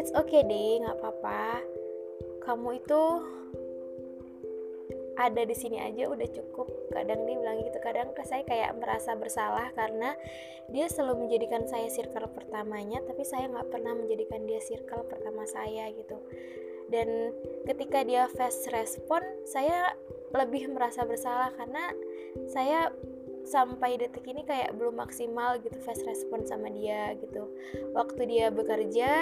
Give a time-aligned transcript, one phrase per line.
[0.00, 1.62] it's okay deh nggak apa-apa.
[2.42, 3.02] Kamu itu
[5.14, 6.66] ada di sini aja udah cukup.
[6.90, 10.18] Kadang dia bilang gitu kadang saya kayak merasa bersalah karena
[10.74, 15.94] dia selalu menjadikan saya circle pertamanya tapi saya nggak pernah menjadikan dia circle pertama saya
[15.94, 16.18] gitu.
[16.90, 17.30] Dan
[17.70, 19.94] ketika dia fast respon saya
[20.34, 21.94] lebih merasa bersalah karena
[22.50, 22.90] saya
[23.50, 27.50] sampai detik ini kayak belum maksimal gitu fast respon sama dia gitu.
[27.92, 29.20] Waktu dia bekerja